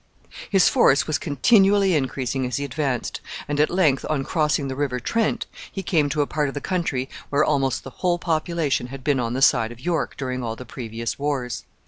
His 0.49 0.67
force 0.67 1.05
was 1.05 1.19
continually 1.19 1.93
increasing 1.93 2.43
as 2.47 2.57
he 2.57 2.65
advanced, 2.65 3.21
and 3.47 3.59
at 3.59 3.69
length, 3.69 4.03
on 4.09 4.23
crossing 4.23 4.67
the 4.67 4.75
River 4.75 4.99
Trent, 4.99 5.45
he 5.71 5.83
came 5.83 6.09
to 6.09 6.23
a 6.23 6.25
part 6.25 6.47
of 6.47 6.55
the 6.55 6.59
country 6.59 7.07
where 7.29 7.45
almost 7.45 7.83
the 7.83 7.91
whole 8.01 8.17
population 8.17 8.87
had 8.87 9.03
been 9.03 9.19
on 9.19 9.33
the 9.33 9.43
side 9.43 9.71
of 9.71 9.79
York 9.79 10.15
during 10.17 10.41
all 10.41 10.55
the 10.55 10.65
previous 10.65 11.19
wars. 11.19 11.65